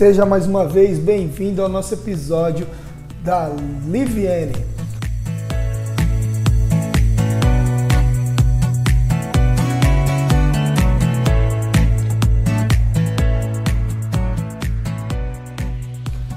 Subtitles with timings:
[0.00, 2.66] Seja mais uma vez bem-vindo ao nosso episódio
[3.22, 3.50] da
[3.86, 4.54] Liviane.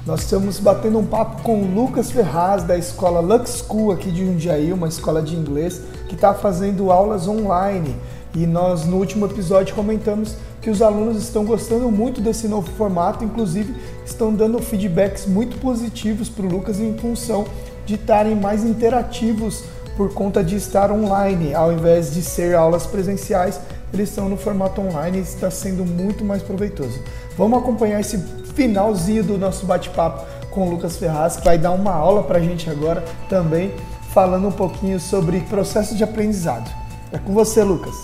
[0.06, 4.26] Nós estamos batendo um papo com o Lucas Ferraz, da escola Lux School aqui de
[4.26, 7.96] Jundiaí, uma escola de inglês que está fazendo aulas online.
[8.34, 13.24] E nós, no último episódio, comentamos que os alunos estão gostando muito desse novo formato,
[13.24, 13.74] inclusive
[14.04, 17.44] estão dando feedbacks muito positivos para o Lucas em função
[17.86, 19.64] de estarem mais interativos
[19.96, 23.60] por conta de estar online, ao invés de ser aulas presenciais,
[23.92, 26.98] eles estão no formato online e está sendo muito mais proveitoso.
[27.38, 28.18] Vamos acompanhar esse
[28.54, 32.42] finalzinho do nosso bate-papo com o Lucas Ferraz, que vai dar uma aula para a
[32.42, 33.72] gente agora também,
[34.12, 36.68] falando um pouquinho sobre processo de aprendizado.
[37.12, 37.94] É com você, Lucas.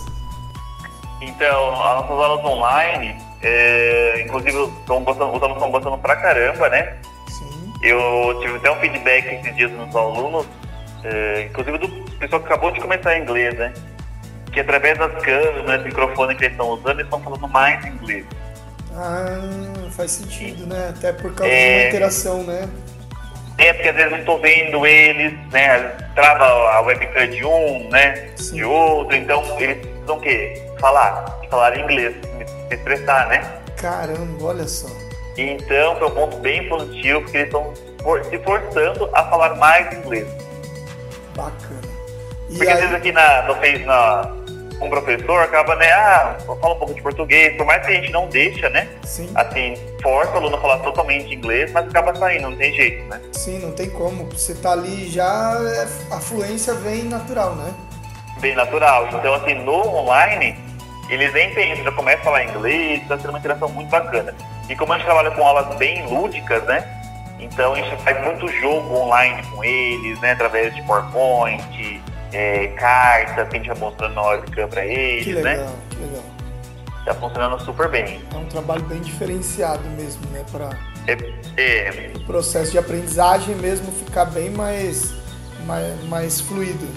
[1.21, 6.67] Então, as nossas aulas online, é, inclusive estão gostando, os alunos estão gostando pra caramba,
[6.69, 6.97] né?
[7.27, 7.73] Sim.
[7.83, 10.47] Eu tive até um feedback esses dias dos alunos,
[11.03, 13.71] é, inclusive do pessoal que acabou de começar inglês, né?
[14.51, 18.25] Que através das câmeras, microfone que eles estão usando, eles estão falando mais inglês.
[18.95, 19.39] Ah,
[19.91, 20.89] faz sentido, né?
[20.89, 21.69] Até por causa é...
[21.69, 22.67] de uma interação, né?
[23.57, 25.89] É, porque às vezes não estou vendo eles, né?
[26.15, 28.29] Trava a webcam de um, né?
[28.35, 28.55] Sim.
[28.55, 30.70] De outro, então eles precisam o quê?
[30.81, 32.15] Falar, falar inglês,
[32.67, 33.61] se expressar, né?
[33.77, 34.87] Caramba, olha só.
[35.37, 37.73] Então foi um ponto bem positivo, porque eles estão
[38.29, 40.27] se forçando a falar mais inglês.
[41.35, 41.81] Bacana.
[42.49, 42.73] E porque aí...
[42.73, 44.33] às vezes aqui na, no, na,
[44.81, 48.11] um professor acaba, né, ah, fala um pouco de português, por mais que a gente
[48.11, 48.87] não deixa, né?
[49.03, 49.29] Sim.
[49.35, 53.21] Assim, força o aluno a falar totalmente inglês, mas acaba saindo, não tem jeito, né?
[53.31, 54.25] Sim, não tem como.
[54.25, 55.55] Você tá ali já,
[56.09, 57.71] a fluência vem natural, né?
[58.39, 59.07] Bem natural.
[59.13, 60.57] Então, assim, no online,
[61.11, 64.33] eles nem pensam, já começam a falar inglês, está sendo uma interação muito bacana.
[64.69, 66.85] E como a gente trabalha com aulas bem lúdicas, né?
[67.37, 70.31] Então a gente faz muito jogo online com eles, né?
[70.31, 72.01] Através de PowerPoint,
[72.31, 75.73] é, carta que a gente vai mostrando na webcam para eles, que legal, né?
[75.89, 76.23] Que legal.
[77.03, 78.21] Tá funcionando super bem.
[78.33, 80.45] É um trabalho bem diferenciado mesmo, né?
[80.49, 80.69] Para
[81.07, 81.17] é,
[81.57, 82.13] é.
[82.15, 85.13] o processo de aprendizagem mesmo ficar bem mais,
[85.65, 86.87] mais, mais fluido.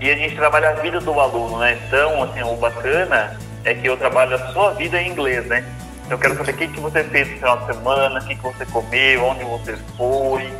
[0.00, 1.78] E a gente trabalha a vida do aluno, né?
[1.86, 5.64] Então, assim, o bacana é que eu trabalho a sua vida em inglês, né?
[6.04, 8.34] Então, eu quero saber o que, que você fez no final de semana, o que,
[8.34, 10.50] que você comeu, onde você foi.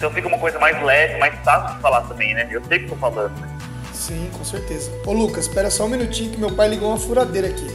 [0.00, 2.48] Então fica uma coisa mais leve, mais fácil de falar também, né?
[2.50, 3.38] Eu sei o que estou falando.
[3.38, 3.48] Né?
[3.92, 4.90] Sim, com certeza.
[5.04, 7.68] Ô Lucas, espera só um minutinho que meu pai ligou uma furadeira aqui.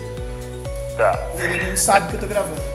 [0.98, 1.20] Tá.
[1.38, 2.75] Ele não sabe que eu tô gravando.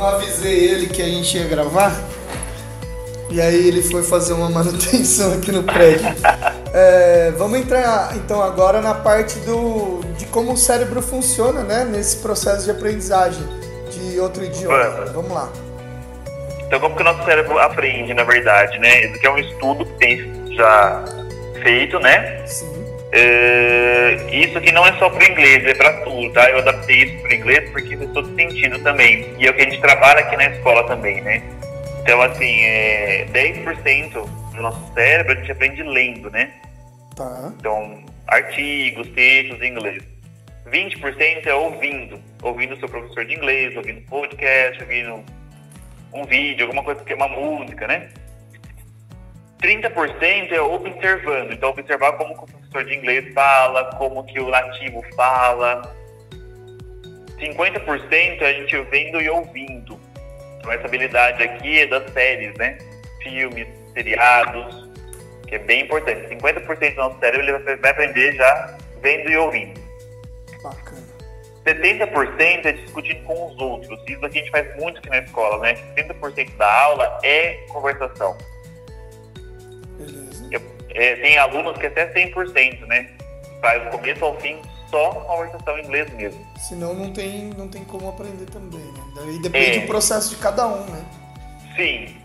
[0.00, 1.94] Não avisei ele que a gente ia gravar.
[3.28, 6.08] E aí ele foi fazer uma manutenção aqui no prédio.
[6.72, 11.84] É, vamos entrar então agora na parte do, de como o cérebro funciona, né?
[11.84, 13.46] Nesse processo de aprendizagem
[13.90, 15.04] de outro idioma.
[15.12, 15.52] Vamos lá.
[16.66, 19.04] Então, como que o nosso cérebro aprende, na verdade, né?
[19.04, 21.04] Isso aqui é um estudo que tem já
[21.62, 22.46] feito, né?
[22.46, 22.79] Sim.
[23.12, 26.48] É, isso aqui não é só para o inglês, é para tudo, tá?
[26.50, 29.26] Eu adaptei isso para o inglês porque faz todo sentido também.
[29.38, 31.42] E é o que a gente trabalha aqui na escola também, né?
[32.02, 36.52] Então, assim, é, 10% do nosso cérebro a gente aprende lendo, né?
[37.16, 37.52] Tá.
[37.58, 40.02] Então, artigos, textos em inglês.
[40.66, 42.20] 20% é ouvindo.
[42.42, 45.24] Ouvindo o seu professor de inglês, ouvindo podcast, ouvindo
[46.12, 48.08] um vídeo, alguma coisa que é uma música, né?
[49.60, 51.52] 30% é observando.
[51.52, 55.94] Então, observar como o professor de inglês fala, como que o nativo fala.
[57.38, 59.98] 50% é a gente vendo e ouvindo.
[60.58, 62.78] Então, essa habilidade aqui é das séries, né?
[63.22, 64.88] Filmes, seriados,
[65.48, 66.28] que é bem importante.
[66.34, 69.80] 50% do nosso cérebro ele vai aprender já vendo e ouvindo.
[70.62, 71.00] Bacana.
[71.66, 74.00] 70% é discutindo com os outros.
[74.08, 75.74] Isso aqui a gente faz muito aqui na escola, né?
[75.96, 78.36] 70% da aula é conversação.
[80.94, 83.10] É, tem alunos que até 100%, né?
[83.60, 84.60] Faz do começo ao fim
[84.90, 86.44] só conversação em inglês mesmo.
[86.56, 89.02] Senão não tem, não tem como aprender também, né?
[89.14, 89.80] Daí depende é.
[89.80, 91.04] do processo de cada um, né?
[91.76, 92.16] Sim.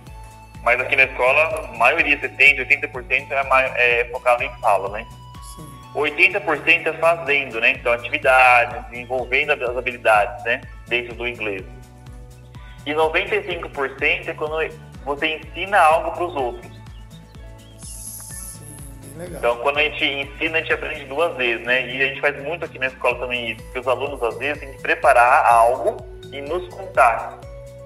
[0.64, 3.28] Mas aqui na escola, a maioria, 70%, 80%
[3.76, 5.06] é, é focado em fala, né?
[5.56, 5.68] Sim.
[5.94, 7.72] 80% é fazendo, né?
[7.72, 10.62] Então, atividades, desenvolvendo as habilidades, né?
[10.88, 11.64] Dentro do inglês.
[12.86, 14.74] E 95% é quando
[15.04, 16.75] você ensina algo para os outros.
[19.18, 19.38] Legal.
[19.38, 21.88] Então, quando a gente ensina, a gente aprende duas vezes, né?
[21.88, 24.60] E a gente faz muito aqui na escola também isso, que os alunos, às vezes,
[24.60, 25.98] têm que preparar algo
[26.32, 27.40] e nos contar.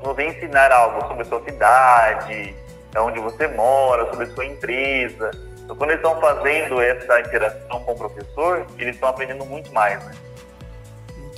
[0.03, 2.55] Nos ensinar algo sobre a sua cidade,
[2.97, 5.31] onde você mora, sobre a sua empresa.
[5.63, 10.03] Então, quando eles estão fazendo essa interação com o professor, eles estão aprendendo muito mais,
[10.05, 10.13] né?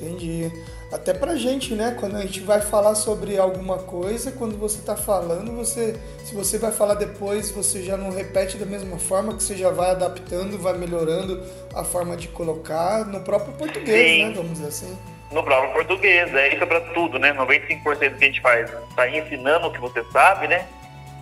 [0.01, 0.51] Entendi.
[0.91, 1.95] Até pra gente, né?
[1.99, 5.95] Quando a gente vai falar sobre alguma coisa, quando você está falando, você,
[6.25, 9.69] se você vai falar depois, você já não repete da mesma forma, que você já
[9.69, 11.41] vai adaptando, vai melhorando
[11.75, 14.25] a forma de colocar no próprio português, Sim.
[14.25, 14.33] né?
[14.35, 14.97] Vamos dizer assim.
[15.31, 17.31] No próprio português, é isso é pra tudo, né?
[17.33, 20.67] 95% que a gente faz tá ensinando o que você sabe, né?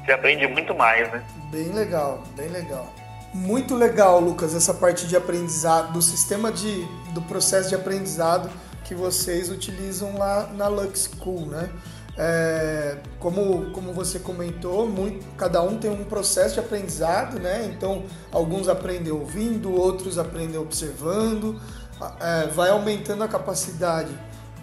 [0.04, 1.24] Você aprende muito mais, né?
[1.52, 2.88] Bem legal, bem legal.
[3.32, 6.84] Muito legal, Lucas, essa parte de aprendizado, do sistema de,
[7.14, 8.50] do processo de aprendizado
[8.90, 11.70] que vocês utilizam lá na Lux School, né?
[12.18, 17.72] É, como, como você comentou, muito, cada um tem um processo de aprendizado, né?
[17.72, 21.62] Então, alguns aprendem ouvindo, outros aprendem observando,
[22.20, 24.10] é, vai aumentando a capacidade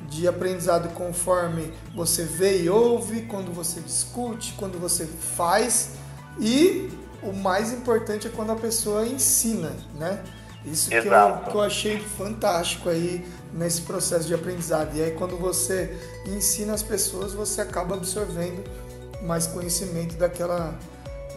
[0.08, 5.90] de aprendizado conforme você vê e ouve, quando você discute, quando você faz
[6.40, 6.90] e
[7.22, 10.20] o mais importante é quando a pessoa ensina, né?
[10.64, 14.96] Isso que eu, que eu achei fantástico aí nesse processo de aprendizado.
[14.96, 18.64] E aí quando você ensina as pessoas, você acaba absorvendo
[19.22, 20.74] mais conhecimento daquela,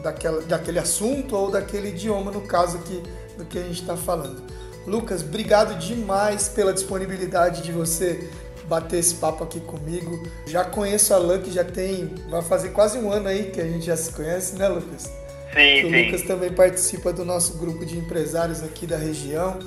[0.04, 3.04] daquela, daquele assunto ou daquele idioma, no caso aqui
[3.38, 4.42] do que a gente está falando.
[4.86, 8.30] Lucas, obrigado demais pela disponibilidade de você
[8.66, 10.24] bater esse papo aqui comigo.
[10.46, 13.86] Já conheço a Luck, já tem, vai fazer quase um ano aí que a gente
[13.86, 15.10] já se conhece, né, Lucas?
[15.54, 16.06] Sim, o sim.
[16.06, 19.60] Lucas também participa do nosso grupo de empresários aqui da região.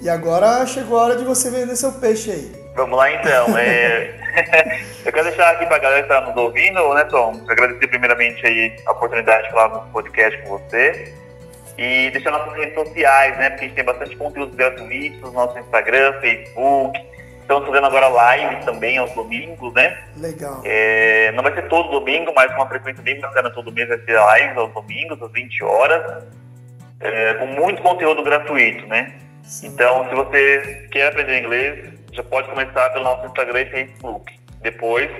[0.00, 2.52] E agora chegou a hora de você vender seu peixe aí.
[2.74, 3.58] Vamos lá então.
[3.58, 4.14] É...
[5.04, 7.40] eu quero deixar aqui para a galera que está nos ouvindo, né, Tom?
[7.48, 11.12] Agradecer primeiramente aí a oportunidade de falar no podcast com você.
[11.76, 13.50] E deixar nossas redes sociais, né?
[13.50, 16.98] Porque a gente tem bastante conteúdo gratuito no nosso Instagram, Facebook,
[17.50, 20.04] Estamos fazendo agora live também aos domingos, né?
[20.18, 20.62] Legal.
[20.64, 23.98] É, não vai ser todo domingo, mas com uma frequência bem bacana todo mês vai
[23.98, 26.24] ser live aos domingos, às 20 horas,
[27.00, 29.18] é, com muito conteúdo gratuito, né?
[29.42, 29.66] Sim.
[29.66, 34.32] Então, se você quer aprender inglês, já pode começar pelo nosso Instagram e Facebook.
[34.62, 35.10] Depois,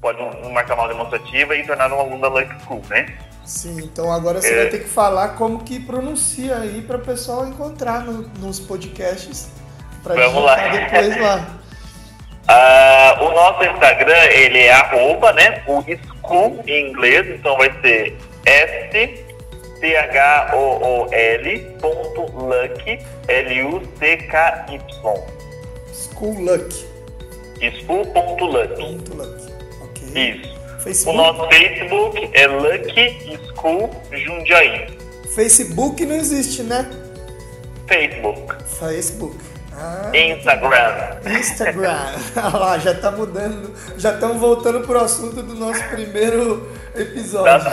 [0.00, 0.22] pode
[0.52, 3.18] marcar uma demonstrativa e tornar um aluno da Lucky School, né?
[3.44, 4.56] Sim, então agora você é...
[4.58, 9.50] vai ter que falar como que pronuncia aí para o pessoal encontrar no, nos podcasts
[10.02, 10.56] Pra Vamos lá.
[10.56, 11.58] depois lá.
[12.48, 15.62] Uh, o nosso Instagram, ele é arroba, né?
[15.66, 19.24] O school em inglês, então vai ser S
[19.80, 24.82] C H O O L ponto lucky L U C K Y.
[25.92, 26.92] School Luck.
[27.80, 28.82] School ponto lucky.
[28.82, 29.52] Ponto lucky.
[29.82, 30.34] Ok.
[30.34, 30.62] Isso.
[30.82, 31.18] Facebook.
[31.18, 34.86] O nosso Facebook é Lucky School Jundiaí.
[35.34, 36.90] Facebook não existe, né?
[37.86, 38.54] Facebook.
[38.80, 39.36] Facebook.
[39.74, 41.38] Ah, Instagram.
[41.38, 42.14] Instagram.
[42.36, 47.64] Olha lá, já tá mudando, já estamos voltando pro assunto do nosso primeiro episódio.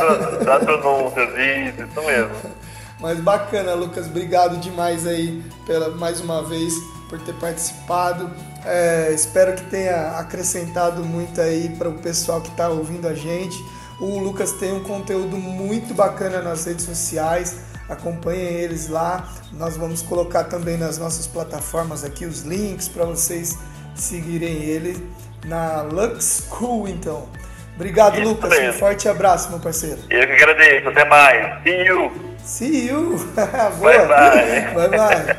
[0.45, 2.35] Das pronúncias, isso, isso mesmo.
[2.99, 6.73] Mas bacana, Lucas, obrigado demais aí pela mais uma vez
[7.09, 8.29] por ter participado.
[8.65, 13.57] É, espero que tenha acrescentado muito aí para o pessoal que está ouvindo a gente.
[14.01, 17.57] O Lucas tem um conteúdo muito bacana nas redes sociais
[17.89, 19.27] acompanhem eles lá.
[19.53, 23.57] Nós vamos colocar também nas nossas plataformas aqui os links para vocês
[23.95, 25.09] seguirem ele
[25.45, 27.27] na Lux School, então.
[27.75, 28.49] Obrigado, Isso Lucas.
[28.49, 28.69] Mesmo.
[28.69, 29.99] Um forte abraço, meu parceiro.
[30.09, 30.89] Eu que agradeço.
[30.89, 31.63] Até mais.
[31.63, 32.11] See you.
[32.43, 33.17] See you.
[33.79, 34.05] Boa.
[34.05, 34.89] Bye, bye.
[34.89, 35.37] Bye, bye.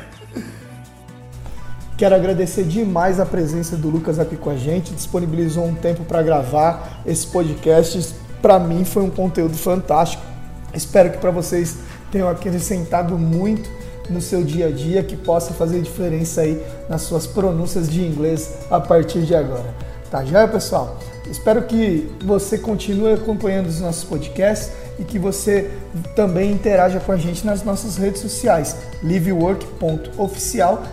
[1.97, 4.91] Quero agradecer demais a presença do Lucas aqui com a gente.
[4.91, 8.15] Disponibilizou um tempo para gravar esse podcast.
[8.41, 10.23] Para mim foi um conteúdo fantástico.
[10.73, 11.77] Espero que para vocês
[12.11, 13.69] tenham acrescentado muito
[14.09, 18.53] no seu dia a dia que possa fazer diferença aí nas suas pronúncias de inglês
[18.69, 19.73] a partir de agora.
[20.09, 20.99] Tá já, pessoal?
[21.29, 25.71] Espero que você continue acompanhando os nossos podcasts e que você
[26.15, 30.83] também interaja com a gente nas nossas redes sociais, livework.oficial.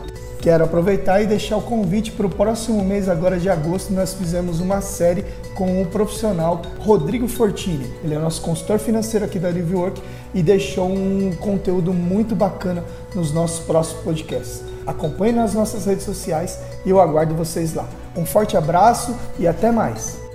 [0.40, 4.60] Quero aproveitar e deixar o convite para o próximo mês, agora de agosto, nós fizemos
[4.60, 7.92] uma série com o profissional Rodrigo Fortini.
[8.04, 10.00] Ele é nosso consultor financeiro aqui da LiveWork
[10.32, 14.62] e deixou um conteúdo muito bacana nos nossos próximos podcasts.
[14.86, 17.88] Acompanhe nas nossas redes sociais e eu aguardo vocês lá.
[18.16, 20.27] Um forte abraço e até mais!